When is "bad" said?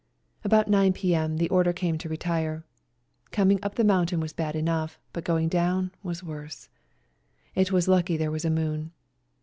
4.33-4.55